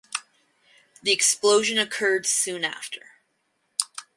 The 1.03 1.11
explosion 1.11 1.77
occurred 1.77 2.25
soon 2.25 2.65
after. 2.65 3.17